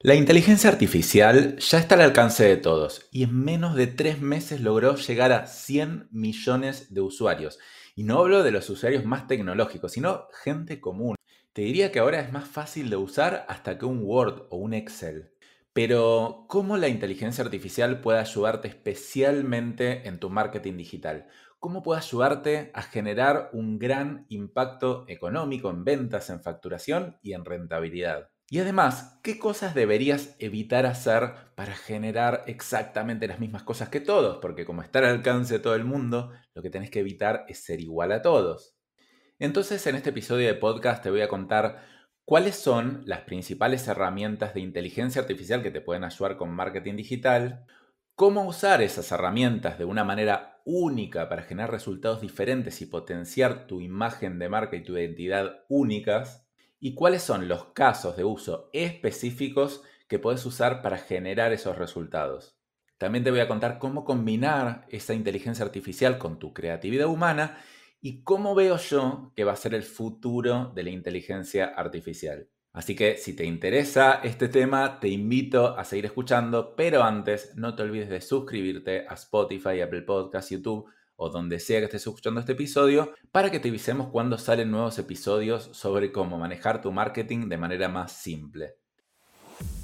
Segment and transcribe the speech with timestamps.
[0.00, 4.60] La inteligencia artificial ya está al alcance de todos y en menos de tres meses
[4.60, 7.58] logró llegar a 100 millones de usuarios.
[7.96, 11.16] Y no hablo de los usuarios más tecnológicos, sino gente común.
[11.52, 14.72] Te diría que ahora es más fácil de usar hasta que un Word o un
[14.72, 15.32] Excel.
[15.72, 21.26] Pero, ¿cómo la inteligencia artificial puede ayudarte especialmente en tu marketing digital?
[21.58, 27.44] ¿Cómo puede ayudarte a generar un gran impacto económico en ventas, en facturación y en
[27.44, 28.30] rentabilidad?
[28.50, 34.38] Y además, ¿qué cosas deberías evitar hacer para generar exactamente las mismas cosas que todos?
[34.38, 37.62] Porque como está al alcance de todo el mundo, lo que tenés que evitar es
[37.62, 38.74] ser igual a todos.
[39.38, 41.84] Entonces, en este episodio de podcast te voy a contar
[42.24, 47.66] cuáles son las principales herramientas de inteligencia artificial que te pueden ayudar con marketing digital,
[48.14, 53.82] cómo usar esas herramientas de una manera única para generar resultados diferentes y potenciar tu
[53.82, 56.47] imagen de marca y tu identidad únicas,
[56.80, 62.56] y cuáles son los casos de uso específicos que puedes usar para generar esos resultados.
[62.98, 67.58] También te voy a contar cómo combinar esa inteligencia artificial con tu creatividad humana
[68.00, 72.48] y cómo veo yo que va a ser el futuro de la inteligencia artificial.
[72.72, 77.74] Así que si te interesa este tema, te invito a seguir escuchando, pero antes no
[77.74, 80.86] te olvides de suscribirte a Spotify, Apple Podcasts, YouTube
[81.18, 84.98] o donde sea que estés escuchando este episodio para que te avisemos cuando salen nuevos
[84.98, 88.76] episodios sobre cómo manejar tu marketing de manera más simple.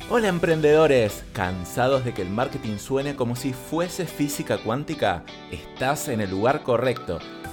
[0.08, 5.24] Hola emprendedores, ¿cansados de que el marketing suene como si fuese física cuántica?
[5.50, 7.18] Estás en el lugar correcto.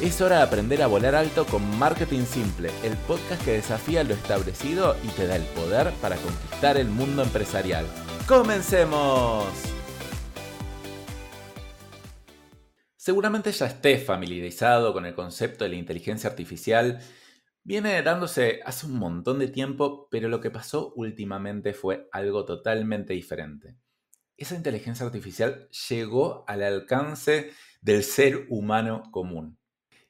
[0.00, 4.14] Es hora de aprender a volar alto con Marketing Simple, el podcast que desafía lo
[4.14, 7.86] establecido y te da el poder para conquistar el mundo empresarial.
[8.26, 9.46] ¡Comencemos!
[12.96, 16.98] Seguramente ya estés familiarizado con el concepto de la inteligencia artificial.
[17.62, 23.12] Viene dándose hace un montón de tiempo, pero lo que pasó últimamente fue algo totalmente
[23.12, 23.76] diferente.
[24.36, 29.56] Esa inteligencia artificial llegó al alcance del ser humano común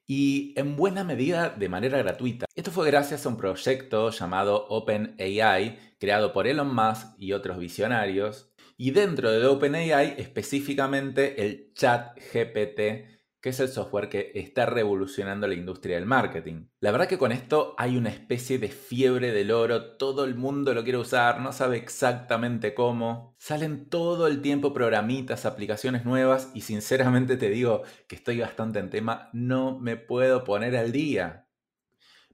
[0.06, 2.46] y en buena medida de manera gratuita.
[2.54, 8.50] Esto fue gracias a un proyecto llamado OpenAI, creado por Elon Musk y otros visionarios,
[8.76, 13.13] y dentro de OpenAI específicamente el chat GPT,
[13.44, 16.68] que es el software que está revolucionando la industria del marketing.
[16.80, 20.72] La verdad que con esto hay una especie de fiebre del oro, todo el mundo
[20.72, 23.36] lo quiere usar, no sabe exactamente cómo.
[23.36, 28.88] Salen todo el tiempo programitas, aplicaciones nuevas y sinceramente te digo que estoy bastante en
[28.88, 31.46] tema, no me puedo poner al día.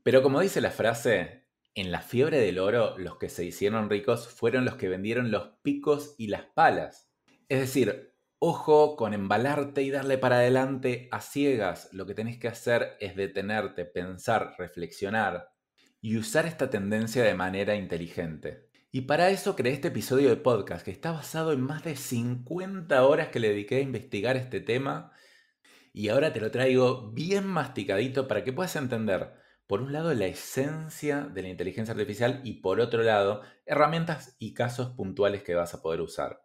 [0.05, 4.29] Pero como dice la frase, en la fiebre del oro, los que se hicieron ricos
[4.29, 7.11] fueron los que vendieron los picos y las palas.
[7.49, 8.10] Es decir,
[8.41, 11.89] ojo con embalarte y darle para adelante a ciegas.
[11.93, 15.51] Lo que tenés que hacer es detenerte, pensar, reflexionar
[16.01, 18.69] y usar esta tendencia de manera inteligente.
[18.91, 23.07] Y para eso creé este episodio de podcast que está basado en más de 50
[23.07, 25.13] horas que le dediqué a investigar este tema
[25.93, 29.39] y ahora te lo traigo bien masticadito para que puedas entender
[29.71, 34.53] por un lado, la esencia de la inteligencia artificial y por otro lado, herramientas y
[34.53, 36.43] casos puntuales que vas a poder usar.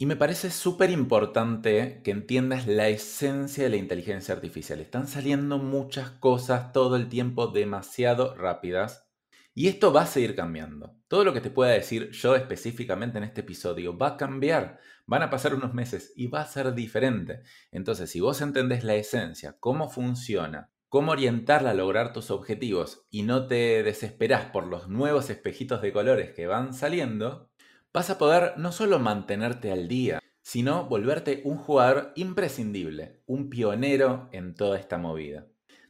[0.00, 4.78] Y me parece súper importante que entiendas la esencia de la inteligencia artificial.
[4.78, 9.10] Están saliendo muchas cosas todo el tiempo demasiado rápidas
[9.54, 10.94] y esto va a seguir cambiando.
[11.08, 14.78] Todo lo que te pueda decir yo específicamente en este episodio va a cambiar.
[15.04, 17.40] Van a pasar unos meses y va a ser diferente.
[17.72, 23.24] Entonces, si vos entendés la esencia, cómo funciona, cómo orientarla a lograr tus objetivos y
[23.24, 27.47] no te desesperas por los nuevos espejitos de colores que van saliendo,
[27.92, 34.28] vas a poder no solo mantenerte al día, sino volverte un jugador imprescindible, un pionero
[34.32, 35.46] en toda esta movida.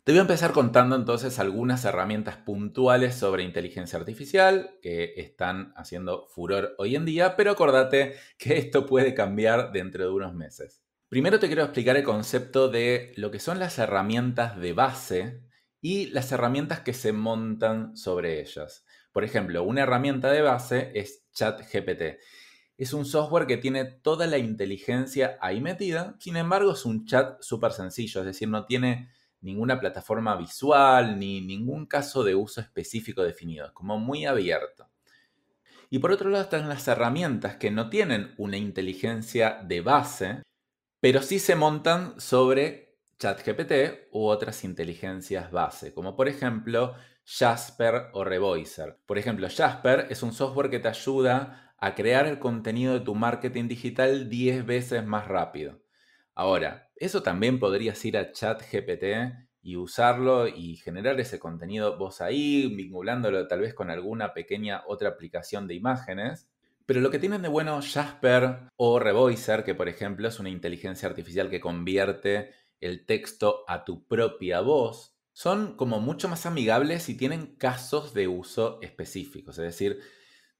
[0.08, 6.26] Te voy a empezar contando entonces algunas herramientas puntuales sobre inteligencia artificial que están haciendo
[6.28, 10.82] furor hoy en día, pero acordate que esto puede cambiar dentro de unos meses.
[11.10, 15.42] Primero te quiero explicar el concepto de lo que son las herramientas de base
[15.80, 18.86] y las herramientas que se montan sobre ellas.
[19.12, 22.20] Por ejemplo, una herramienta de base es ChatGPT.
[22.76, 27.40] Es un software que tiene toda la inteligencia ahí metida, sin embargo es un chat
[27.42, 29.10] súper sencillo, es decir, no tiene
[29.40, 34.88] ninguna plataforma visual ni ningún caso de uso específico definido, es como muy abierto.
[35.90, 40.42] Y por otro lado están las herramientas que no tienen una inteligencia de base,
[41.00, 46.94] pero sí se montan sobre ChatGPT u otras inteligencias base, como por ejemplo
[47.30, 48.96] Jasper o Revoicer.
[49.04, 53.14] Por ejemplo, Jasper es un software que te ayuda a crear el contenido de tu
[53.14, 55.82] marketing digital 10 veces más rápido.
[56.34, 59.04] Ahora, eso también podrías ir a ChatGPT
[59.60, 65.10] y usarlo y generar ese contenido vos ahí, vinculándolo tal vez con alguna pequeña otra
[65.10, 66.48] aplicación de imágenes.
[66.86, 71.06] Pero lo que tienen de bueno Jasper o Revoicer, que por ejemplo es una inteligencia
[71.06, 77.16] artificial que convierte el texto a tu propia voz, son como mucho más amigables y
[77.16, 79.56] tienen casos de uso específicos.
[79.58, 80.00] Es decir,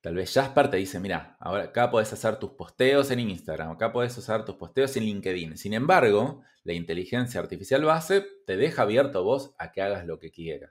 [0.01, 3.93] tal vez Jasper te dice, mira, ahora acá puedes hacer tus posteos en Instagram, acá
[3.93, 5.59] puedes usar tus posteos en LinkedIn.
[5.59, 10.31] Sin embargo, la inteligencia artificial base te deja abierto vos a que hagas lo que
[10.31, 10.71] quieras.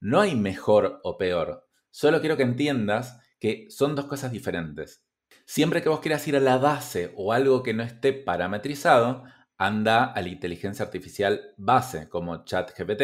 [0.00, 1.66] No hay mejor o peor.
[1.88, 5.02] Solo quiero que entiendas que son dos cosas diferentes.
[5.46, 9.24] Siempre que vos quieras ir a la base o algo que no esté parametrizado,
[9.60, 13.02] anda a la inteligencia artificial base como ChatGPT.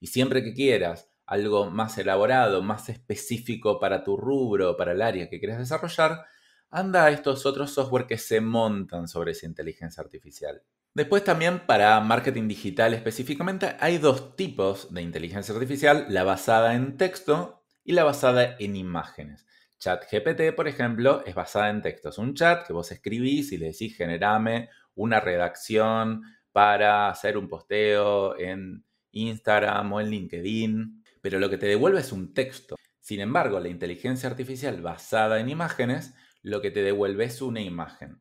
[0.00, 5.28] Y siempre que quieras algo más elaborado, más específico para tu rubro, para el área
[5.28, 6.24] que quieres desarrollar,
[6.70, 10.62] anda a estos otros software que se montan sobre esa inteligencia artificial.
[10.94, 16.96] Después también para marketing digital específicamente hay dos tipos de inteligencia artificial, la basada en
[16.96, 19.44] texto y la basada en imágenes.
[19.78, 22.08] ChatGPT, por ejemplo, es basada en texto.
[22.08, 26.22] Es un chat que vos escribís y le decís generame una redacción
[26.52, 32.12] para hacer un posteo en Instagram o en LinkedIn, pero lo que te devuelve es
[32.12, 32.76] un texto.
[33.00, 38.20] Sin embargo, la inteligencia artificial basada en imágenes, lo que te devuelve es una imagen.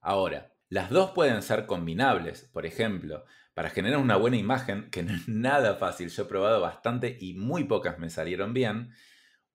[0.00, 2.48] Ahora, las dos pueden ser combinables.
[2.52, 3.24] Por ejemplo,
[3.54, 7.34] para generar una buena imagen, que no es nada fácil, yo he probado bastante y
[7.34, 8.92] muy pocas me salieron bien,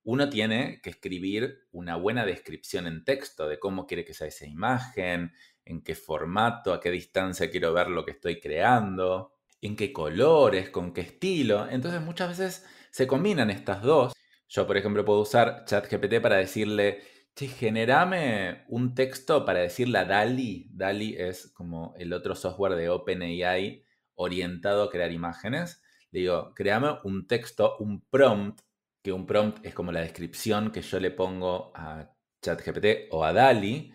[0.03, 4.45] uno tiene que escribir una buena descripción en texto de cómo quiere que sea esa
[4.45, 5.33] imagen,
[5.65, 10.69] en qué formato, a qué distancia quiero ver lo que estoy creando, en qué colores,
[10.69, 11.67] con qué estilo.
[11.69, 14.13] Entonces muchas veces se combinan estas dos.
[14.47, 17.01] Yo, por ejemplo, puedo usar ChatGPT para decirle,
[17.33, 20.69] che, generame un texto para decirle a DALI.
[20.71, 23.83] DALI es como el otro software de OpenAI
[24.13, 25.81] orientado a crear imágenes.
[26.11, 28.61] Le digo, créame un texto, un prompt,
[29.01, 32.11] que un prompt es como la descripción que yo le pongo a
[32.41, 33.91] ChatGPT o a DALI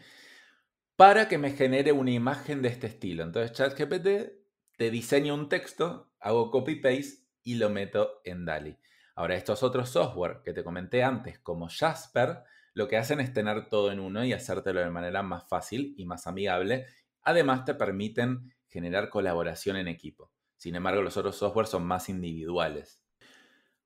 [1.01, 3.23] para que me genere una imagen de este estilo.
[3.23, 4.35] Entonces ChatGPT
[4.77, 8.77] te diseña un texto, hago copy-paste y lo meto en DALI.
[9.15, 12.43] Ahora, estos otros software que te comenté antes, como Jasper,
[12.75, 16.05] lo que hacen es tener todo en uno y hacértelo de manera más fácil y
[16.05, 16.85] más amigable.
[17.23, 20.31] Además, te permiten generar colaboración en equipo.
[20.59, 23.01] Sin embargo, los otros software son más individuales.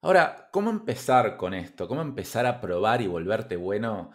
[0.01, 1.87] Ahora, ¿cómo empezar con esto?
[1.87, 4.11] ¿Cómo empezar a probar y volverte bueno?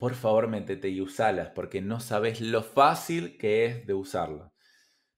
[0.00, 4.54] Por favor métete y usalas, porque no sabes lo fácil que es de usarlo.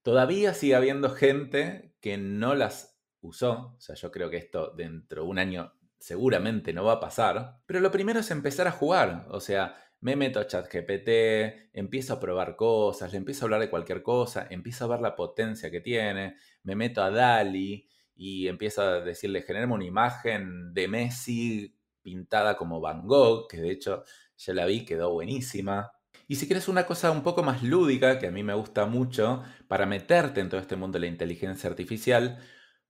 [0.01, 5.23] Todavía sigue habiendo gente que no las usó, o sea, yo creo que esto dentro
[5.23, 9.25] de un año seguramente no va a pasar, pero lo primero es empezar a jugar,
[9.29, 13.69] o sea, me meto a ChatGPT, empiezo a probar cosas, le empiezo a hablar de
[13.69, 18.81] cualquier cosa, empiezo a ver la potencia que tiene, me meto a DALI y empiezo
[18.81, 24.03] a decirle, generemos una imagen de Messi pintada como Van Gogh, que de hecho
[24.45, 25.91] ya la vi, quedó buenísima.
[26.27, 29.43] Y si quieres una cosa un poco más lúdica, que a mí me gusta mucho,
[29.67, 32.39] para meterte en todo este mundo de la inteligencia artificial,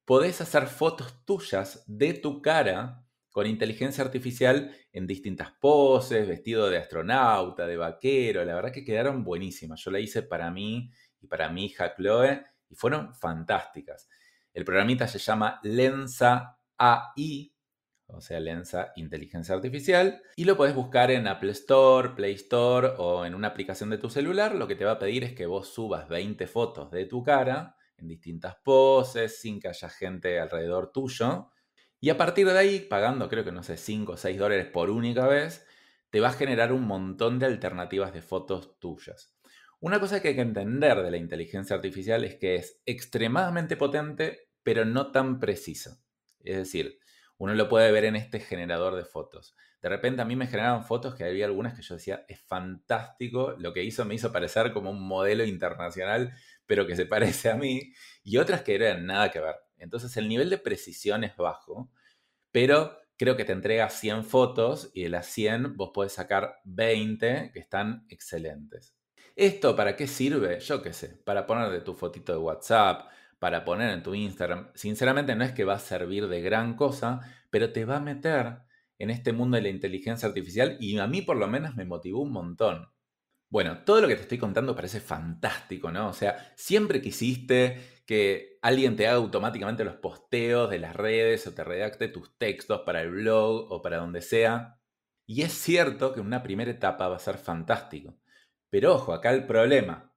[0.05, 6.78] podés hacer fotos tuyas de tu cara con inteligencia artificial en distintas poses, vestido de
[6.78, 8.45] astronauta, de vaquero.
[8.45, 9.83] La verdad que quedaron buenísimas.
[9.83, 14.07] Yo la hice para mí y para mi hija Chloe y fueron fantásticas.
[14.54, 17.53] El programita se llama Lensa AI
[18.07, 23.26] o sea, Lensa Inteligencia Artificial, y lo puedes buscar en Apple Store, Play Store o
[23.26, 24.56] en una aplicación de tu celular.
[24.56, 27.76] Lo que te va a pedir es que vos subas 20 fotos de tu cara
[27.98, 31.50] en distintas poses, sin que haya gente alrededor tuyo.
[32.00, 34.90] Y a partir de ahí, pagando creo que no sé, 5 o 6 dólares por
[34.90, 35.66] única vez,
[36.10, 39.33] te va a generar un montón de alternativas de fotos tuyas.
[39.80, 44.50] Una cosa que hay que entender de la inteligencia artificial es que es extremadamente potente,
[44.64, 46.00] pero no tan precisa.
[46.40, 47.00] Es decir,
[47.44, 49.54] uno lo puede ver en este generador de fotos.
[49.81, 53.54] De repente a mí me generaron fotos que había algunas que yo decía, es fantástico,
[53.57, 56.31] lo que hizo me hizo parecer como un modelo internacional,
[56.66, 57.92] pero que se parece a mí,
[58.23, 59.57] y otras que eran nada que ver.
[59.78, 61.92] Entonces el nivel de precisión es bajo,
[62.54, 67.52] pero creo que te entrega 100 fotos y de las 100 vos podés sacar 20
[67.54, 68.95] que están excelentes.
[69.35, 70.62] ¿Esto para qué sirve?
[70.62, 73.09] Yo qué sé, para poner de tu fotito de WhatsApp,
[73.44, 77.19] para poner en tu Instagram, sinceramente no es que va a servir de gran cosa,
[77.50, 78.59] pero te va a meter
[78.97, 82.21] en este mundo de la inteligencia artificial y a mí por lo menos me motivó
[82.21, 82.88] un montón.
[83.50, 86.07] Bueno, todo lo que te estoy contando parece fantástico, ¿no?
[86.07, 91.54] O sea, siempre quisiste que alguien te haga automáticamente los posteos de las redes o
[91.54, 94.80] te redacte tus textos para el blog o para donde sea.
[95.26, 98.16] Y es cierto que en una primera etapa va a ser fantástico.
[98.69, 100.14] Pero ojo, acá el problema.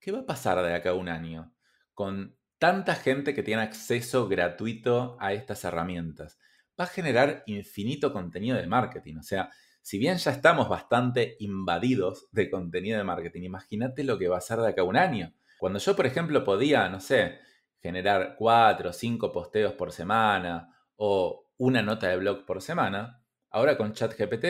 [0.00, 1.52] ¿Qué va a pasar de acá a un año?
[1.92, 6.38] Con tanta gente que tiene acceso gratuito a estas herramientas.
[6.80, 9.16] Va a generar infinito contenido de marketing.
[9.16, 9.50] O sea,
[9.80, 14.40] si bien ya estamos bastante invadidos de contenido de marketing, imagínate lo que va a
[14.40, 15.34] ser de acá a un año.
[15.58, 17.40] Cuando yo, por ejemplo, podía, no sé,
[17.80, 23.76] generar cuatro o cinco posteos por semana o una nota de blog por semana, ahora
[23.76, 24.46] con ChatGPT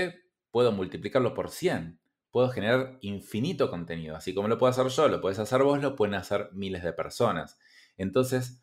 [0.51, 1.99] puedo multiplicarlo por 100.
[2.31, 4.17] Puedo generar infinito contenido.
[4.17, 6.93] Así como lo puedo hacer yo, lo puedes hacer vos, lo pueden hacer miles de
[6.93, 7.59] personas.
[8.03, 8.63] Entonces,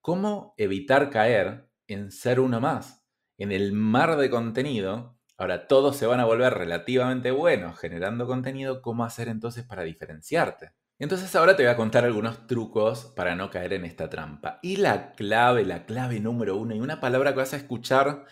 [0.00, 3.04] ¿cómo evitar caer en ser uno más?
[3.38, 8.80] En el mar de contenido Ahora todos se van a volver relativamente buenos generando contenido,
[8.80, 10.70] ¿cómo hacer entonces para diferenciarte?
[11.00, 14.60] Entonces ahora te voy a contar algunos trucos para no caer en esta trampa.
[14.62, 18.24] Y la clave, la clave número uno, y una palabra que vas a escuchar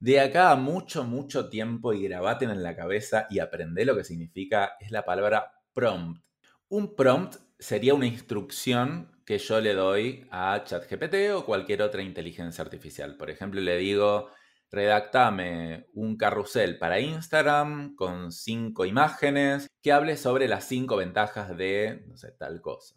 [0.00, 4.02] de acá a mucho, mucho tiempo y grabate en la cabeza y aprende lo que
[4.02, 6.20] significa, es la palabra prompt.
[6.68, 12.62] Un prompt sería una instrucción que yo le doy a ChatGPT o cualquier otra inteligencia
[12.62, 13.16] artificial.
[13.16, 14.30] Por ejemplo, le digo,
[14.70, 22.04] redactame un carrusel para Instagram con cinco imágenes que hable sobre las cinco ventajas de,
[22.06, 22.94] no sé, tal cosa.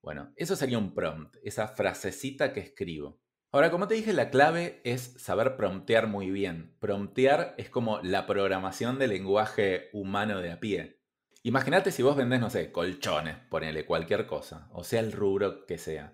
[0.00, 3.20] Bueno, eso sería un prompt, esa frasecita que escribo.
[3.52, 6.74] Ahora, como te dije, la clave es saber promptear muy bien.
[6.78, 10.99] Promptear es como la programación del lenguaje humano de a pie.
[11.42, 15.78] Imagínate si vos vendés, no sé, colchones, ponele cualquier cosa, o sea el rubro que
[15.78, 16.12] sea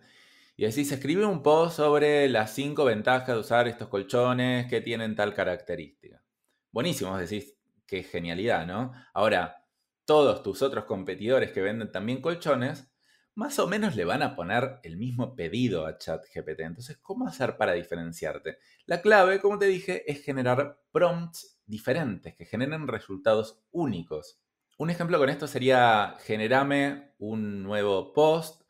[0.57, 5.15] y decís, escribe un post sobre las cinco ventajas de usar estos colchones que tienen
[5.15, 6.23] tal característica.
[6.73, 7.55] Buenísimo, vos decís,
[7.87, 8.93] qué genialidad, ¿no?
[9.13, 9.67] Ahora,
[10.07, 12.91] todos tus otros competidores que venden también colchones,
[13.35, 16.61] más o menos le van a poner el mismo pedido a ChatGPT.
[16.61, 18.57] Entonces, ¿cómo hacer para diferenciarte?
[18.87, 24.41] La clave, como te dije, es generar prompts diferentes, que generen resultados únicos.
[24.79, 28.61] Un ejemplo con esto sería, generame un nuevo post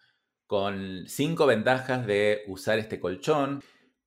[0.46, 3.60] con cinco ventajas de usar este colchón,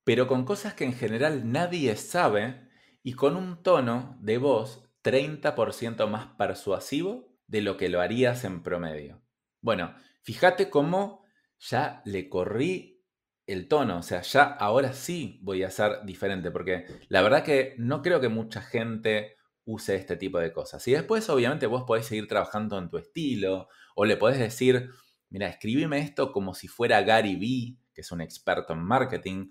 [0.05, 2.69] pero con cosas que en general nadie sabe
[3.03, 8.63] y con un tono de voz 30% más persuasivo de lo que lo harías en
[8.63, 9.21] promedio.
[9.59, 11.25] Bueno, fíjate cómo
[11.59, 13.03] ya le corrí
[13.45, 17.75] el tono, o sea, ya ahora sí voy a ser diferente, porque la verdad que
[17.77, 19.35] no creo que mucha gente
[19.69, 20.87] use este tipo de cosas.
[20.87, 24.89] Y después, obviamente, vos podés seguir trabajando en tu estilo, o le podés decir,
[25.29, 29.49] mira, escribime esto como si fuera Gary Vee, que es un experto en marketing,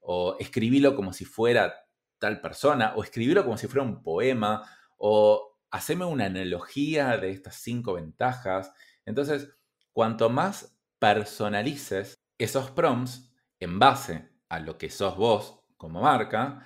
[0.00, 1.74] o escribílo como si fuera
[2.18, 4.62] tal persona, o escribílo como si fuera un poema,
[4.96, 8.72] o haceme una analogía de estas cinco ventajas.
[9.06, 9.48] Entonces,
[9.92, 16.64] cuanto más personalices esos prompts en base a lo que sos vos como marca,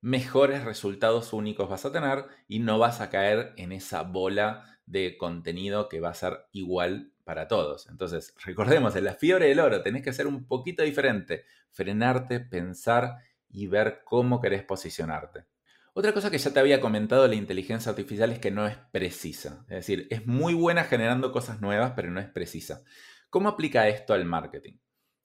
[0.00, 5.16] mejores resultados únicos vas a tener y no vas a caer en esa bola de
[5.18, 7.88] contenido que va a ser igual para todos.
[7.88, 13.16] Entonces, recordemos, en la fiebre del oro tenés que ser un poquito diferente, frenarte, pensar
[13.50, 15.44] y ver cómo querés posicionarte.
[15.92, 19.64] Otra cosa que ya te había comentado la inteligencia artificial es que no es precisa.
[19.68, 22.82] Es decir, es muy buena generando cosas nuevas, pero no es precisa.
[23.30, 24.74] ¿Cómo aplica esto al marketing?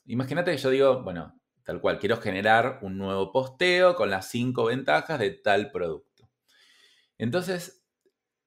[0.05, 4.65] Imagínate que yo digo, bueno, tal cual, quiero generar un nuevo posteo con las cinco
[4.65, 6.29] ventajas de tal producto.
[7.17, 7.85] Entonces,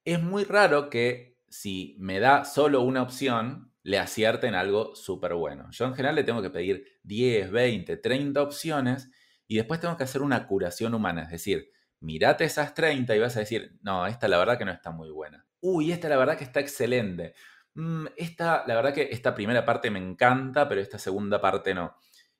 [0.04, 5.34] es muy raro que si me da solo una opción, le acierte en algo súper
[5.34, 5.70] bueno.
[5.70, 9.10] Yo en general le tengo que pedir 10, 20, 30 opciones
[9.46, 11.22] y después tengo que hacer una curación humana.
[11.22, 11.70] Es decir,
[12.00, 15.10] mirate esas 30 y vas a decir, no, esta la verdad que no está muy
[15.10, 15.46] buena.
[15.60, 17.34] Uy, esta la verdad que está excelente.
[17.74, 21.96] Mm, esta, la verdad que esta primera parte me encanta, pero esta segunda parte no.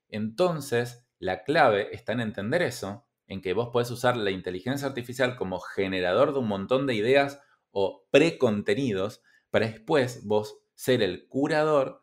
[0.08, 5.36] Entonces, la clave está en entender eso, en que vos podés usar la inteligencia artificial
[5.36, 12.00] como generador de un montón de ideas o precontenidos para después vos ser el curador,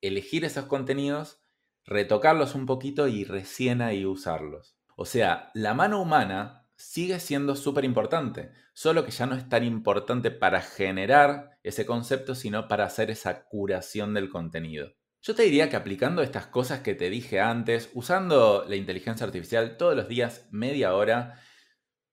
[0.00, 1.40] elegir esos contenidos,
[1.84, 4.76] retocarlos un poquito y recién ahí usarlos.
[4.96, 9.64] O sea, la mano humana sigue siendo súper importante, solo que ya no es tan
[9.64, 14.97] importante para generar ese concepto, sino para hacer esa curación del contenido.
[15.28, 19.76] Yo te diría que aplicando estas cosas que te dije antes, usando la inteligencia artificial
[19.76, 21.38] todos los días, media hora,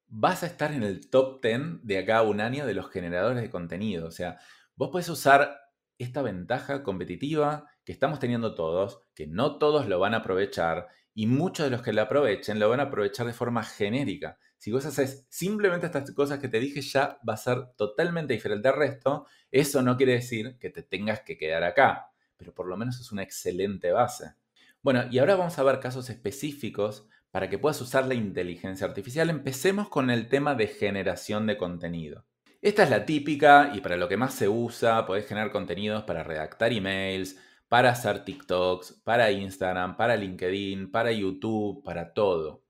[0.07, 3.41] vas a estar en el top 10 de acá a un año de los generadores
[3.41, 4.05] de contenido.
[4.05, 4.37] O sea,
[4.75, 5.61] vos puedes usar
[5.97, 11.27] esta ventaja competitiva que estamos teniendo todos, que no todos lo van a aprovechar y
[11.27, 14.85] muchos de los que la aprovechen lo van a aprovechar de forma genérica, Si vos
[14.85, 19.25] haces simplemente estas cosas que te dije, ya va a ser totalmente diferente al resto.
[19.51, 23.11] Eso no quiere decir que te tengas que quedar acá, pero por lo menos es
[23.11, 24.33] una excelente base.
[24.81, 29.29] Bueno, y ahora vamos a ver casos específicos para que puedas usar la inteligencia artificial.
[29.29, 32.25] Empecemos con el tema de generación de contenido.
[32.61, 36.23] Esta es la típica y para lo que más se usa, podés generar contenidos para
[36.23, 37.37] redactar emails,
[37.67, 42.63] para hacer TikToks, para Instagram, para LinkedIn, para YouTube, para todo.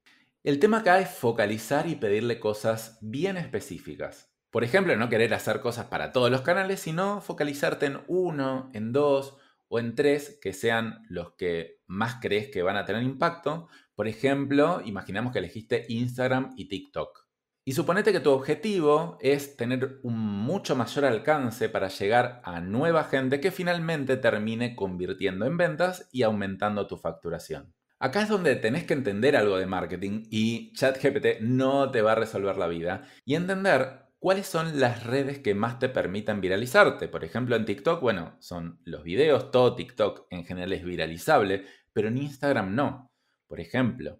[0.43, 4.31] El tema acá es focalizar y pedirle cosas bien específicas.
[4.51, 8.93] Por ejemplo, no querer hacer cosas para todos los canales, sino focalizarte en uno, en
[8.93, 9.37] dos
[9.75, 13.67] o en tres que sean los que más crees que van a tener impacto.
[13.93, 17.27] Por ejemplo, imaginamos que elegiste Instagram y TikTok.
[17.65, 23.03] Y suponete que tu objetivo es tener un mucho mayor alcance para llegar a nueva
[23.03, 27.73] gente que finalmente termine convirtiendo en ventas y aumentando tu facturación.
[27.99, 32.15] Acá es donde tenés que entender algo de marketing y ChatGPT no te va a
[32.15, 37.07] resolver la vida y entender cuáles son las redes que más te permitan viralizarte.
[37.07, 42.07] Por ejemplo, en TikTok, bueno, son los videos, todo TikTok en general es viralizable, pero
[42.07, 43.11] en Instagram no.
[43.45, 44.19] Por ejemplo,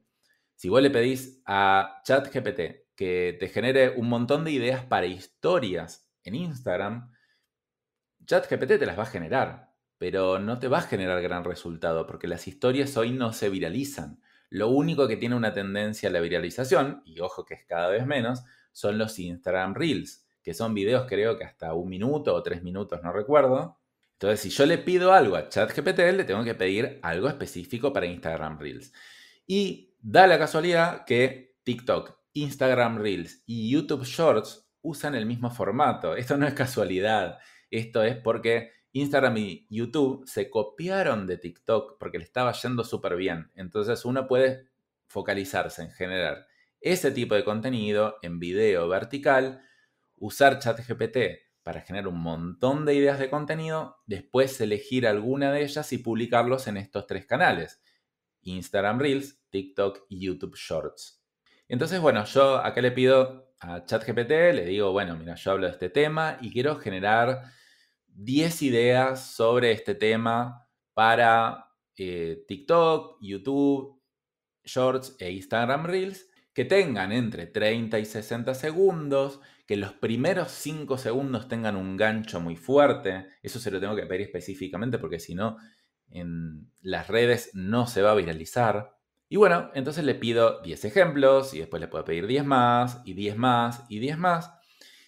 [0.54, 6.08] si vos le pedís a ChatGPT que te genere un montón de ideas para historias
[6.24, 7.12] en Instagram,
[8.28, 12.28] ChatGPT te las va a generar pero no te va a generar gran resultado porque
[12.28, 14.20] las historias hoy no se viralizan.
[14.50, 18.06] Lo único que tiene una tendencia a la viralización, y ojo que es cada vez
[18.06, 22.62] menos, son los Instagram Reels, que son videos creo que hasta un minuto o tres
[22.62, 23.80] minutos, no recuerdo.
[24.14, 28.06] Entonces, si yo le pido algo a ChatGPT, le tengo que pedir algo específico para
[28.06, 28.94] Instagram Reels.
[29.48, 36.16] Y da la casualidad que TikTok, Instagram Reels y YouTube Shorts usan el mismo formato.
[36.16, 37.40] Esto no es casualidad.
[37.72, 43.18] Esto es porque Instagram y YouTube se copiaron de TikTok porque le estaba yendo súper
[43.18, 43.52] bien.
[43.54, 44.70] Entonces uno puede
[45.08, 46.48] focalizarse en generar
[46.80, 49.62] ese tipo de contenido en video vertical,
[50.16, 51.18] usar ChatGPT
[51.62, 56.68] para generar un montón de ideas de contenido, después elegir alguna de ellas y publicarlos
[56.68, 57.82] en estos tres canales.
[58.44, 61.22] Instagram Reels, TikTok y YouTube Shorts.
[61.68, 65.74] Entonces, bueno, yo acá le pido a ChatGPT, le digo, bueno, mira, yo hablo de
[65.74, 67.42] este tema y quiero generar
[68.16, 74.02] 10 ideas sobre este tema para eh, TikTok, YouTube,
[74.64, 80.98] Shorts e Instagram Reels que tengan entre 30 y 60 segundos, que los primeros 5
[80.98, 83.28] segundos tengan un gancho muy fuerte.
[83.44, 85.58] Eso se lo tengo que pedir específicamente porque si no,
[86.10, 88.96] en las redes no se va a viralizar.
[89.28, 93.16] Y bueno, entonces le pido 10 ejemplos y después le puedo pedir 10 más y
[93.16, 94.52] 10 más y 10 más.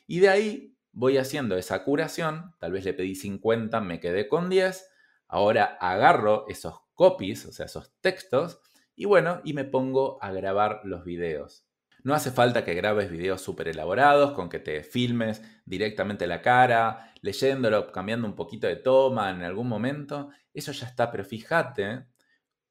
[0.06, 4.50] Y de ahí voy haciendo esa curación, tal vez le pedí 50, me quedé con
[4.50, 4.90] 10,
[5.28, 8.60] ahora agarro esos copies, o sea, esos textos,
[8.96, 11.68] y bueno, y me pongo a grabar los videos.
[12.02, 17.14] No hace falta que grabes videos súper elaborados, con que te filmes directamente la cara,
[17.22, 20.30] leyéndolo, cambiando un poquito de toma en algún momento.
[20.52, 22.08] Eso ya está, pero fíjate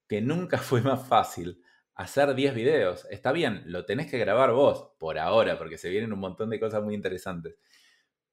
[0.09, 1.63] que nunca fue más fácil
[1.95, 3.07] hacer 10 videos.
[3.09, 6.59] Está bien, lo tenés que grabar vos, por ahora, porque se vienen un montón de
[6.59, 7.55] cosas muy interesantes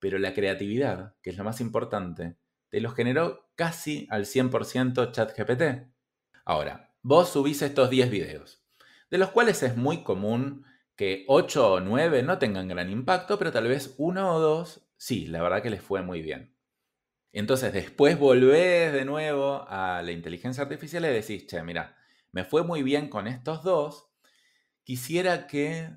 [0.04, 2.36] pero la creatividad, que es lo más importante,
[2.68, 5.88] te lo generó casi al 100% ChatGPT.
[6.44, 8.66] Ahora, vos subís estos 10 videos,
[9.10, 10.66] de los cuales es muy común
[10.98, 15.26] que 8 o 9 no tengan gran impacto, pero tal vez uno o dos, sí,
[15.28, 16.54] la verdad que les fue muy bien.
[17.32, 21.96] Entonces después volvés de nuevo a la inteligencia artificial y decís, che, mira,
[22.34, 24.12] me fue muy bien con estos dos,
[24.84, 25.92] quisiera que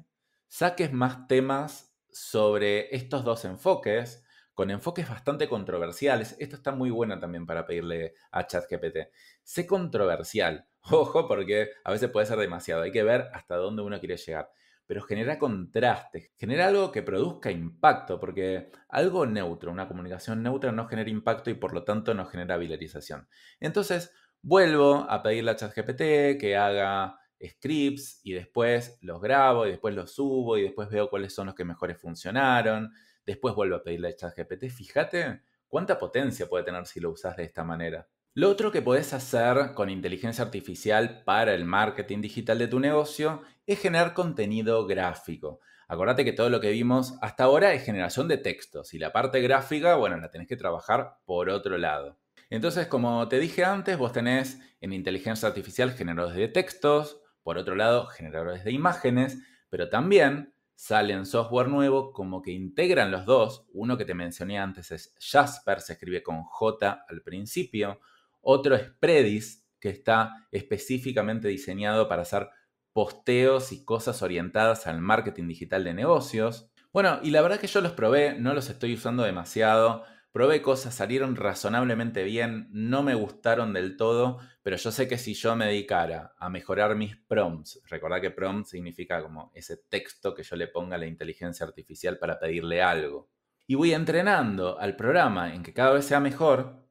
[0.46, 4.24] saques más temas sobre estos dos enfoques,
[4.54, 6.34] con enfoques bastante controversiales.
[6.38, 9.10] Esto está muy bueno también para pedirle a ChatGPT.
[9.42, 10.66] Sé controversial.
[10.90, 12.82] Ojo, porque a veces puede ser demasiado.
[12.82, 14.50] Hay que ver hasta dónde uno quiere llegar.
[14.86, 20.86] Pero genera contraste, genera algo que produzca impacto, porque algo neutro, una comunicación neutra no
[20.86, 23.28] genera impacto y por lo tanto no genera viralización.
[23.60, 29.94] Entonces, vuelvo a pedirle a ChatGPT que haga scripts y después los grabo y después
[29.94, 32.92] los subo y después veo cuáles son los que mejores funcionaron.
[33.24, 34.68] Después vuelvo a pedirle a ChatGPT.
[34.68, 38.08] Fíjate cuánta potencia puede tener si lo usas de esta manera.
[38.34, 43.42] Lo otro que podés hacer con inteligencia artificial para el marketing digital de tu negocio
[43.66, 45.60] es generar contenido gráfico.
[45.88, 49.40] Acordate que todo lo que vimos hasta ahora es generación de textos y la parte
[49.40, 52.18] gráfica, bueno, la tenés que trabajar por otro lado.
[52.50, 57.76] Entonces, como te dije antes, vos tenés en inteligencia artificial generadores de textos, por otro
[57.76, 59.38] lado, generadores de imágenes,
[59.70, 63.68] pero también salen software nuevo como que integran los dos.
[63.72, 68.00] Uno que te mencioné antes es Jasper, se escribe con J al principio.
[68.40, 72.48] Otro es Predis, que está específicamente diseñado para hacer
[72.92, 76.68] posteos y cosas orientadas al marketing digital de negocios.
[76.92, 80.02] Bueno, y la verdad que yo los probé, no los estoy usando demasiado.
[80.36, 85.32] Probé cosas, salieron razonablemente bien, no me gustaron del todo, pero yo sé que si
[85.32, 90.42] yo me dedicara a mejorar mis prompts, recordad que prompt significa como ese texto que
[90.42, 93.30] yo le ponga a la inteligencia artificial para pedirle algo,
[93.66, 96.86] y voy entrenando al programa en que cada vez sea mejor,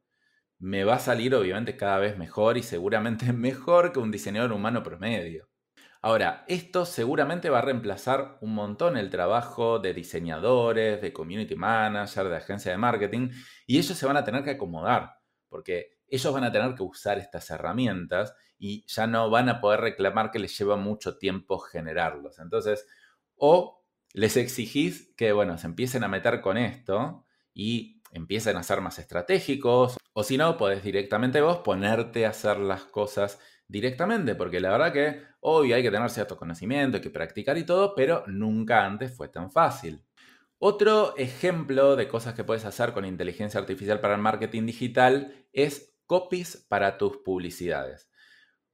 [0.58, 4.82] me va a salir obviamente cada vez mejor y seguramente mejor que un diseñador humano
[4.82, 5.48] promedio.
[6.06, 12.28] Ahora, esto seguramente va a reemplazar un montón el trabajo de diseñadores, de community manager,
[12.28, 13.30] de agencia de marketing,
[13.66, 15.16] y ellos se van a tener que acomodar,
[15.48, 19.80] porque ellos van a tener que usar estas herramientas y ya no van a poder
[19.80, 22.38] reclamar que les lleva mucho tiempo generarlos.
[22.38, 22.86] Entonces,
[23.34, 28.80] o les exigís que, bueno, se empiecen a meter con esto y empiecen a ser
[28.80, 34.60] más estratégicos, o si no, podés directamente vos ponerte a hacer las cosas directamente, porque
[34.60, 38.24] la verdad que hoy hay que tener cierto conocimiento, hay que practicar y todo, pero
[38.26, 40.04] nunca antes fue tan fácil.
[40.58, 45.94] Otro ejemplo de cosas que puedes hacer con inteligencia artificial para el marketing digital es
[46.06, 48.10] copies para tus publicidades.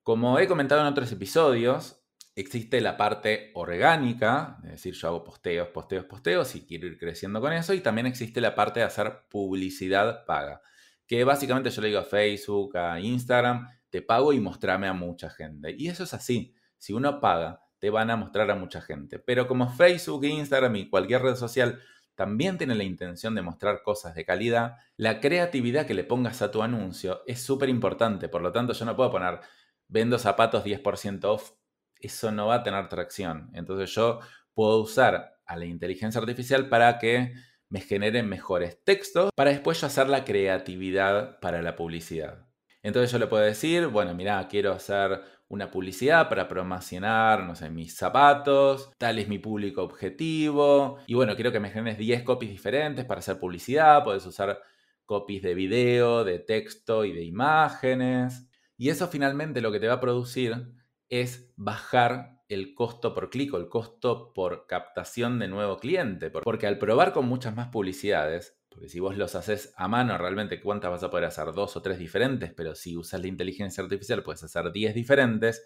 [0.02, 2.02] Como he comentado en otros episodios,
[2.34, 7.42] existe la parte orgánica, es decir, yo hago posteos, posteos, posteos y quiero ir creciendo
[7.42, 10.62] con eso, y también existe la parte de hacer publicidad paga,
[11.06, 15.28] que básicamente yo le digo a Facebook, a Instagram, te pago y mostrame a mucha
[15.28, 15.74] gente.
[15.76, 16.54] Y eso es así.
[16.82, 19.20] Si uno paga, te van a mostrar a mucha gente.
[19.20, 21.78] Pero como Facebook, Instagram y cualquier red social
[22.16, 26.50] también tiene la intención de mostrar cosas de calidad, la creatividad que le pongas a
[26.50, 28.28] tu anuncio es súper importante.
[28.28, 29.38] Por lo tanto, yo no puedo poner
[29.86, 31.52] vendo zapatos 10% off.
[32.00, 33.52] Eso no va a tener tracción.
[33.54, 34.18] Entonces yo
[34.52, 37.32] puedo usar a la inteligencia artificial para que
[37.68, 42.48] me genere mejores textos para después yo hacer la creatividad para la publicidad.
[42.82, 47.70] Entonces yo le puedo decir, bueno, mira, quiero hacer una publicidad para promocionar, no sé,
[47.70, 52.50] mis zapatos, tal es mi público objetivo, y bueno, quiero que me generes 10 copies
[52.50, 54.60] diferentes para hacer publicidad, puedes usar
[55.04, 58.48] copies de video, de texto y de imágenes.
[58.78, 60.72] Y eso finalmente lo que te va a producir
[61.08, 66.30] es bajar el costo por clic o el costo por captación de nuevo cliente.
[66.30, 70.60] Porque al probar con muchas más publicidades, porque si vos los haces a mano, realmente
[70.60, 74.22] cuántas vas a poder hacer, dos o tres diferentes, pero si usas la inteligencia artificial
[74.22, 75.62] puedes hacer 10 diferentes,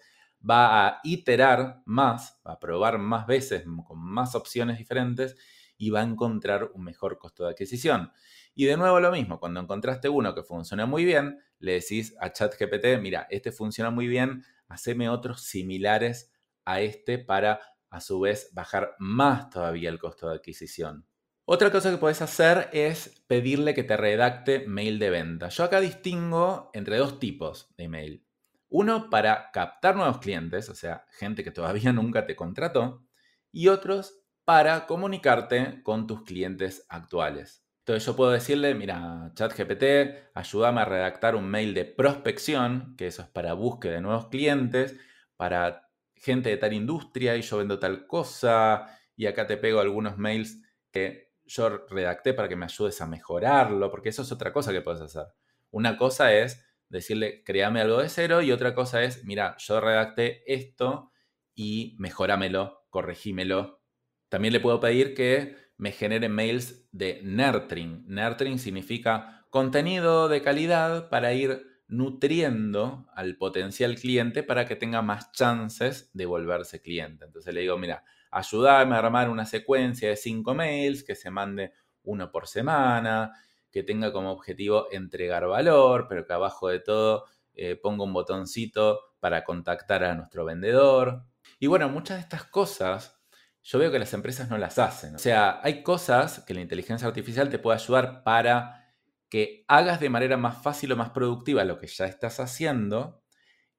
[0.47, 5.35] va a iterar más, va a probar más veces con más opciones diferentes
[5.77, 8.11] y va a encontrar un mejor costo de adquisición.
[8.53, 12.31] Y de nuevo lo mismo, cuando encontraste uno que funciona muy bien, le decís a
[12.31, 16.31] ChatGPT, mira, este funciona muy bien, haceme otros similares
[16.65, 21.06] a este para a su vez bajar más todavía el costo de adquisición.
[21.49, 25.47] Otra cosa que puedes hacer es pedirle que te redacte mail de venta.
[25.47, 28.25] Yo acá distingo entre dos tipos de email.
[28.67, 33.07] Uno para captar nuevos clientes, o sea, gente que todavía nunca te contrató,
[33.49, 37.63] y otros para comunicarte con tus clientes actuales.
[37.79, 43.21] Entonces yo puedo decirle, mira, ChatGPT, ayúdame a redactar un mail de prospección, que eso
[43.21, 44.99] es para búsqueda de nuevos clientes,
[45.37, 50.17] para gente de tal industria y yo vendo tal cosa, y acá te pego algunos
[50.17, 54.71] mails que yo redacté para que me ayudes a mejorarlo, porque eso es otra cosa
[54.71, 55.25] que puedes hacer.
[55.71, 60.43] Una cosa es decirle, créame algo de cero, y otra cosa es, mira, yo redacté
[60.51, 61.11] esto
[61.55, 63.81] y mejorámelo, corregímelo.
[64.29, 68.05] También le puedo pedir que me genere mails de nurturing.
[68.07, 75.31] Nurturing significa contenido de calidad para ir nutriendo al potencial cliente para que tenga más
[75.31, 77.25] chances de volverse cliente.
[77.25, 81.73] Entonces le digo, mira, ayudarme a armar una secuencia de cinco mails, que se mande
[82.03, 83.31] uno por semana,
[83.71, 88.99] que tenga como objetivo entregar valor, pero que abajo de todo eh, ponga un botoncito
[89.19, 91.23] para contactar a nuestro vendedor.
[91.59, 93.17] Y bueno, muchas de estas cosas
[93.63, 95.15] yo veo que las empresas no las hacen.
[95.15, 98.93] O sea, hay cosas que la inteligencia artificial te puede ayudar para
[99.29, 103.21] que hagas de manera más fácil o más productiva lo que ya estás haciendo.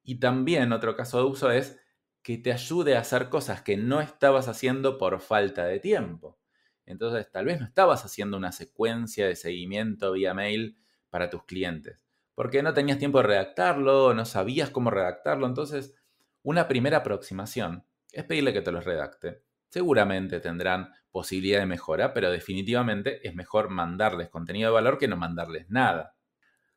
[0.03, 1.81] Y también otro caso de uso es
[2.23, 6.39] que te ayude a hacer cosas que no estabas haciendo por falta de tiempo.
[6.87, 10.79] Entonces, tal vez no estabas haciendo una secuencia de seguimiento vía mail
[11.11, 15.47] para tus clientes, porque no tenías tiempo de redactarlo, no sabías cómo redactarlo.
[15.47, 15.95] Entonces,
[16.43, 19.43] una primera aproximación es pedirle que te los redacte.
[19.69, 25.17] Seguramente tendrán posibilidad de mejora, pero definitivamente es mejor mandarles contenido de valor que no
[25.17, 26.15] mandarles nada.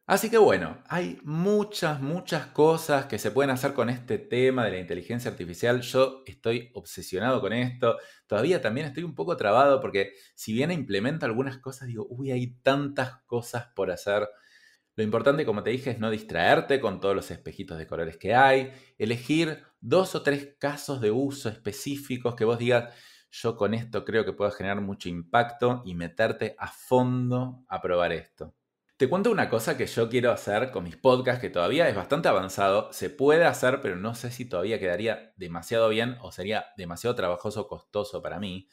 [0.07, 4.71] Así que bueno, hay muchas, muchas cosas que se pueden hacer con este tema de
[4.71, 5.81] la inteligencia artificial.
[5.81, 7.97] Yo estoy obsesionado con esto.
[8.27, 12.55] Todavía también estoy un poco trabado porque si bien implemento algunas cosas, digo, uy, hay
[12.61, 14.27] tantas cosas por hacer.
[14.95, 18.35] Lo importante, como te dije, es no distraerte con todos los espejitos de colores que
[18.35, 22.93] hay, elegir dos o tres casos de uso específicos que vos digas,
[23.31, 28.11] yo con esto creo que puedo generar mucho impacto y meterte a fondo a probar
[28.11, 28.53] esto.
[29.01, 32.27] Te cuento una cosa que yo quiero hacer con mis podcasts, que todavía es bastante
[32.27, 32.93] avanzado.
[32.93, 37.67] Se puede hacer, pero no sé si todavía quedaría demasiado bien o sería demasiado trabajoso,
[37.67, 38.69] costoso para mí.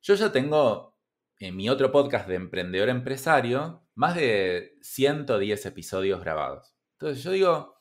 [0.00, 0.96] Yo ya tengo
[1.40, 6.76] en mi otro podcast de emprendedor empresario más de 110 episodios grabados.
[6.92, 7.80] Entonces yo digo,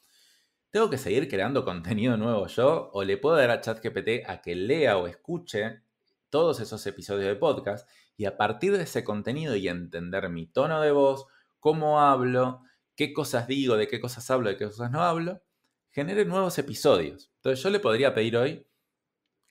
[0.71, 2.89] ¿tengo que seguir creando contenido nuevo yo?
[2.91, 5.83] ¿O le puedo dar a ChatGPT a que lea o escuche
[6.31, 10.81] todos esos episodios de podcast y a partir de ese contenido y entender mi tono
[10.81, 11.27] de voz,
[11.59, 12.61] cómo hablo,
[12.95, 15.41] qué cosas digo, de qué cosas hablo, de qué cosas no hablo,
[15.91, 17.31] genere nuevos episodios.
[17.37, 18.67] Entonces yo le podría pedir hoy,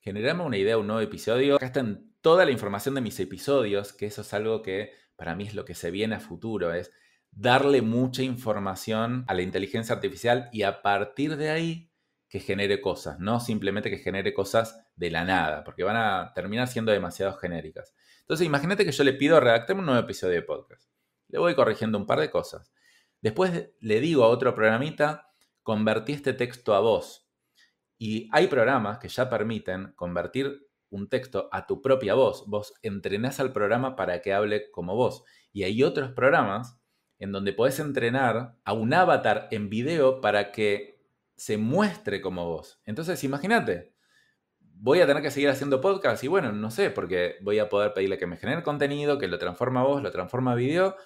[0.00, 1.56] generarme una idea, un nuevo episodio.
[1.56, 1.84] Acá está
[2.20, 5.64] toda la información de mis episodios, que eso es algo que para mí es lo
[5.64, 6.92] que se viene a futuro, es
[7.30, 11.92] darle mucha información a la inteligencia artificial y a partir de ahí
[12.28, 16.66] que genere cosas, no simplemente que genere cosas de la nada, porque van a terminar
[16.66, 17.94] siendo demasiado genéricas.
[18.20, 20.95] Entonces imagínate que yo le pido redactar un nuevo episodio de podcast
[21.28, 22.72] le voy corrigiendo un par de cosas.
[23.20, 27.28] Después le digo a otro programita, convertí este texto a voz.
[27.98, 32.44] Y hay programas que ya permiten convertir un texto a tu propia voz.
[32.46, 35.24] Vos entrenás al programa para que hable como vos.
[35.52, 36.78] Y hay otros programas
[37.18, 41.00] en donde podés entrenar a un avatar en video para que
[41.36, 42.80] se muestre como vos.
[42.84, 43.94] Entonces, imagínate,
[44.60, 47.94] voy a tener que seguir haciendo podcast y bueno, no sé, porque voy a poder
[47.94, 50.96] pedirle que me genere contenido, que lo transforma a voz, lo transforma a video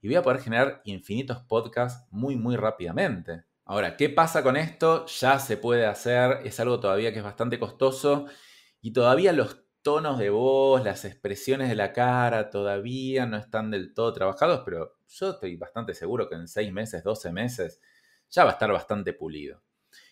[0.00, 3.44] y voy a poder generar infinitos podcasts muy, muy rápidamente.
[3.64, 5.06] Ahora, ¿qué pasa con esto?
[5.06, 8.26] Ya se puede hacer, es algo todavía que es bastante costoso
[8.80, 13.94] y todavía los tonos de voz, las expresiones de la cara todavía no están del
[13.94, 17.80] todo trabajados, pero yo estoy bastante seguro que en 6 meses, 12 meses,
[18.28, 19.62] ya va a estar bastante pulido.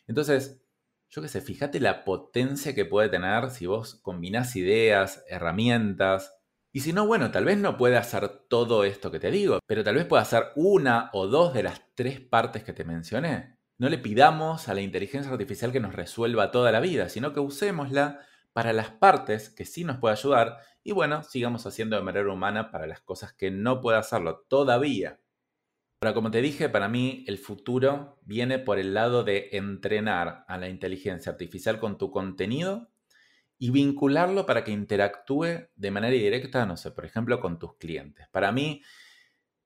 [0.06, 0.62] Entonces,
[1.10, 6.37] yo qué sé, fíjate la potencia que puede tener si vos combinás ideas, herramientas,
[6.72, 9.82] y si no, bueno, tal vez no puede hacer todo esto que te digo, pero
[9.82, 13.56] tal vez pueda hacer una o dos de las tres partes que te mencioné.
[13.78, 17.40] No le pidamos a la inteligencia artificial que nos resuelva toda la vida, sino que
[17.40, 18.20] usémosla
[18.52, 22.70] para las partes que sí nos puede ayudar y bueno, sigamos haciendo de manera humana
[22.70, 25.20] para las cosas que no puede hacerlo todavía.
[26.00, 30.58] Pero como te dije, para mí el futuro viene por el lado de entrenar a
[30.58, 32.88] la inteligencia artificial con tu contenido
[33.58, 38.28] y vincularlo para que interactúe de manera directa, no sé, por ejemplo, con tus clientes.
[38.30, 38.82] Para mí,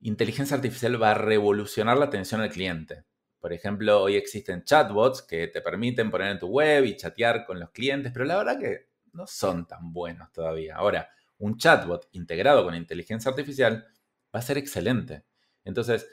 [0.00, 3.04] inteligencia artificial va a revolucionar la atención al cliente.
[3.38, 7.60] Por ejemplo, hoy existen chatbots que te permiten poner en tu web y chatear con
[7.60, 10.76] los clientes, pero la verdad que no son tan buenos todavía.
[10.76, 13.86] Ahora, un chatbot integrado con inteligencia artificial
[14.34, 15.24] va a ser excelente.
[15.64, 16.08] Entonces,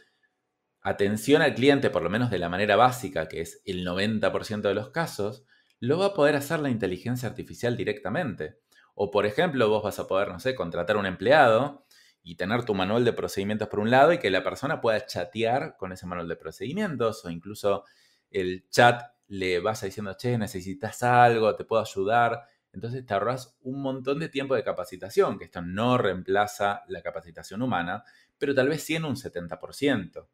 [0.82, 4.74] atención al cliente, por lo menos de la manera básica, que es el 90% de
[4.74, 5.46] los casos,
[5.80, 8.60] lo va a poder hacer la inteligencia artificial directamente.
[8.96, 11.86] O por ejemplo, vos vas a poder, no sé, contratar un empleado
[12.22, 15.78] y tener tu manual de procedimientos por un lado y que la persona pueda chatear
[15.78, 17.86] con ese manual de procedimientos o incluso
[18.30, 22.44] el chat le vaya diciendo, che, necesitas algo, te puedo ayudar.
[22.74, 27.62] Entonces te ahorras un montón de tiempo de capacitación, que esto no reemplaza la capacitación
[27.62, 28.04] humana,
[28.38, 30.28] pero tal vez sí en un 70%.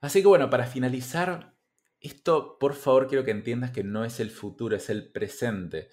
[0.00, 1.54] Así que bueno, para finalizar,
[2.02, 5.88] esto, por favor, quiero que entiendas que no es el futuro, es el presente.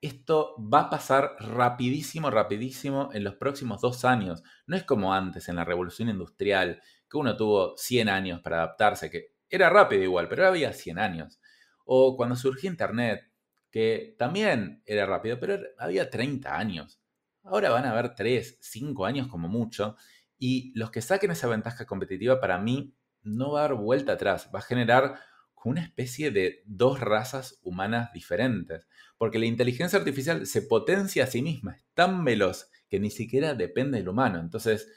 [0.00, 4.44] Esto va a pasar rapidísimo, rapidísimo en los próximos dos años.
[4.66, 9.10] No es como antes, en la revolución industrial, que uno tuvo 100 años para adaptarse,
[9.10, 11.40] que era rápido igual, pero había 100 años.
[11.84, 13.28] O cuando surgió Internet,
[13.70, 17.00] que también era rápido, pero había 30 años.
[17.42, 19.96] Ahora van a haber 3, 5 años como mucho.
[20.38, 24.50] Y los que saquen esa ventaja competitiva, para mí, no va a dar vuelta atrás.
[24.54, 25.18] Va a generar
[25.64, 31.42] una especie de dos razas humanas diferentes, porque la inteligencia artificial se potencia a sí
[31.42, 34.38] misma, es tan veloz que ni siquiera depende del humano.
[34.38, 34.88] Entonces,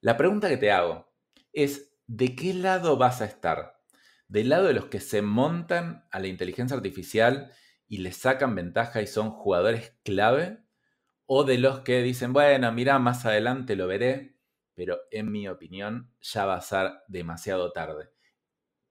[0.00, 1.12] la pregunta que te hago
[1.52, 3.80] es, ¿de qué lado vas a estar?
[4.28, 7.52] ¿Del lado de los que se montan a la inteligencia artificial
[7.86, 10.58] y le sacan ventaja y son jugadores clave?
[11.26, 14.38] ¿O de los que dicen, bueno, mira, más adelante lo veré,
[14.74, 18.10] pero en mi opinión ya va a ser demasiado tarde?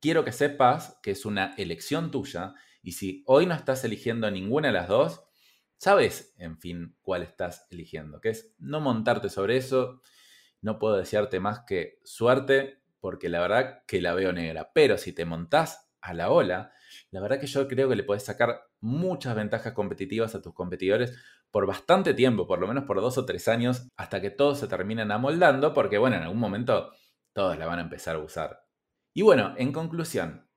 [0.02, 4.70] Quiero que sepas que es una elección tuya y si hoy no estás eligiendo ninguna
[4.70, 5.24] de las dos,
[5.78, 10.02] sabes, en fin, cuál estás eligiendo, que es no montarte sobre eso.
[10.62, 14.72] No puedo desearte más que suerte porque la verdad que la veo negra.
[14.74, 16.72] Pero si te montás a la ola,
[17.10, 21.18] la verdad que yo creo que le puedes sacar muchas ventajas competitivas a tus competidores
[21.50, 24.68] por bastante tiempo, por lo menos por dos o tres años, hasta que todos se
[24.68, 26.92] terminen amoldando, porque bueno, en algún momento
[27.34, 28.71] todos la van a empezar a usar.
[29.13, 30.47] Y bueno, en conclusión,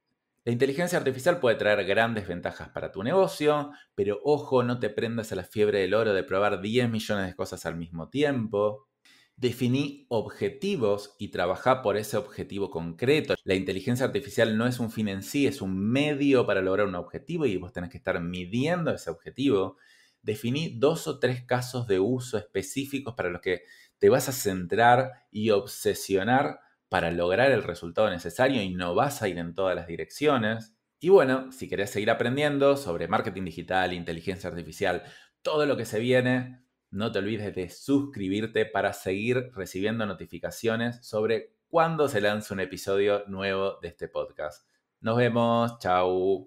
[0.44, 5.32] la inteligencia artificial puede traer grandes ventajas para tu negocio, pero ojo, no te prendas
[5.32, 8.86] a la fiebre del oro de probar 10 millones de cosas al mismo tiempo.
[9.36, 13.34] Definí objetivos y trabajá por ese objetivo concreto.
[13.42, 16.94] La inteligencia artificial no es un fin en sí, es un medio para lograr un
[16.94, 19.78] objetivo y vos tenés que estar midiendo ese objetivo.
[20.22, 23.62] Definí dos o tres casos de uso específicos para los que
[23.98, 26.60] te vas a centrar y obsesionar
[26.94, 30.76] para lograr el resultado necesario y no vas a ir en todas las direcciones.
[31.00, 35.02] Y bueno, si querés seguir aprendiendo sobre marketing digital, inteligencia artificial,
[35.42, 41.56] todo lo que se viene, no te olvides de suscribirte para seguir recibiendo notificaciones sobre
[41.66, 44.64] cuándo se lanza un episodio nuevo de este podcast.
[45.00, 46.42] Nos vemos, chao.